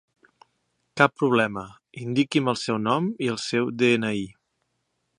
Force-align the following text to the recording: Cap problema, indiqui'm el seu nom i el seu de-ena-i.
Cap 1.01 1.13
problema, 1.23 1.65
indiqui'm 2.05 2.51
el 2.55 2.59
seu 2.65 2.83
nom 2.89 3.13
i 3.27 3.31
el 3.35 3.41
seu 3.47 3.73
de-ena-i. 3.83 4.29